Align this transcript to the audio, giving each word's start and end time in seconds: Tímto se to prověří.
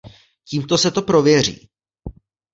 Tímto 0.43 0.77
se 0.77 0.91
to 0.91 1.01
prověří. 1.01 1.69